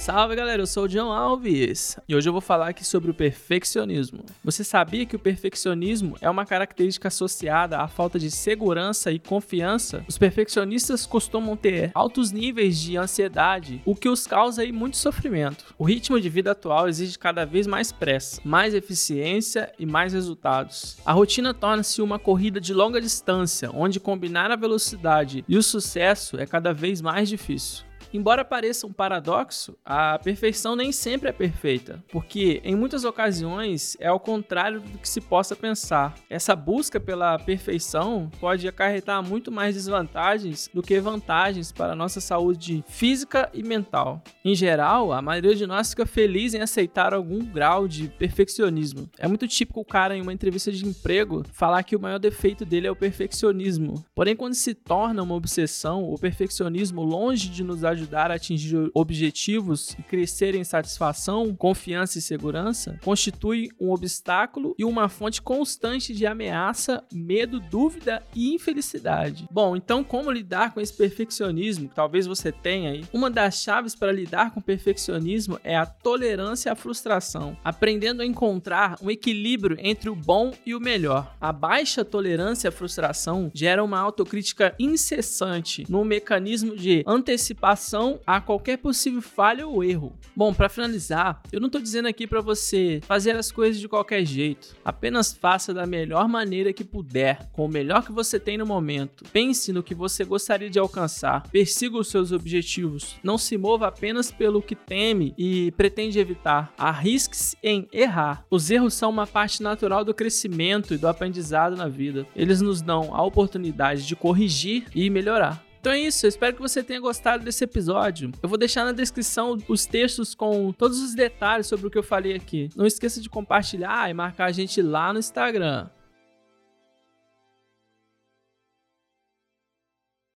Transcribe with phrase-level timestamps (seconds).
[0.00, 3.14] Salve galera, eu sou o John Alves e hoje eu vou falar aqui sobre o
[3.14, 4.24] perfeccionismo.
[4.42, 10.02] Você sabia que o perfeccionismo é uma característica associada à falta de segurança e confiança?
[10.08, 15.74] Os perfeccionistas costumam ter altos níveis de ansiedade, o que os causa aí muito sofrimento.
[15.78, 20.96] O ritmo de vida atual exige cada vez mais pressa, mais eficiência e mais resultados.
[21.04, 26.40] A rotina torna-se uma corrida de longa distância, onde combinar a velocidade e o sucesso
[26.40, 27.89] é cada vez mais difícil.
[28.12, 34.08] Embora pareça um paradoxo, a perfeição nem sempre é perfeita, porque em muitas ocasiões é
[34.08, 36.14] ao contrário do que se possa pensar.
[36.28, 42.20] Essa busca pela perfeição pode acarretar muito mais desvantagens do que vantagens para a nossa
[42.20, 44.20] saúde física e mental.
[44.44, 49.08] Em geral, a maioria de nós fica feliz em aceitar algum grau de perfeccionismo.
[49.18, 52.64] É muito típico o cara em uma entrevista de emprego falar que o maior defeito
[52.64, 54.04] dele é o perfeccionismo.
[54.16, 58.90] Porém, quando se torna uma obsessão, o perfeccionismo longe de nos ajudar ajudar a atingir
[58.94, 66.14] objetivos e crescer em satisfação, confiança e segurança, constitui um obstáculo e uma fonte constante
[66.14, 69.46] de ameaça, medo, dúvida e infelicidade.
[69.50, 73.04] Bom, então como lidar com esse perfeccionismo que talvez você tenha aí?
[73.12, 78.26] Uma das chaves para lidar com o perfeccionismo é a tolerância à frustração, aprendendo a
[78.26, 81.36] encontrar um equilíbrio entre o bom e o melhor.
[81.40, 87.89] A baixa tolerância à frustração gera uma autocrítica incessante no mecanismo de antecipação
[88.26, 90.12] a qualquer possível falha ou erro.
[90.34, 94.24] Bom, para finalizar, eu não estou dizendo aqui para você fazer as coisas de qualquer
[94.24, 94.76] jeito.
[94.84, 99.24] Apenas faça da melhor maneira que puder, com o melhor que você tem no momento.
[99.32, 103.16] Pense no que você gostaria de alcançar, persiga os seus objetivos.
[103.22, 106.72] Não se mova apenas pelo que teme e pretende evitar.
[106.78, 108.44] Arrisque-se em errar.
[108.50, 112.26] Os erros são uma parte natural do crescimento e do aprendizado na vida.
[112.34, 115.69] Eles nos dão a oportunidade de corrigir e melhorar.
[115.80, 118.30] Então é isso, eu espero que você tenha gostado desse episódio.
[118.42, 122.02] Eu vou deixar na descrição os textos com todos os detalhes sobre o que eu
[122.02, 122.68] falei aqui.
[122.76, 125.88] Não esqueça de compartilhar e marcar a gente lá no Instagram.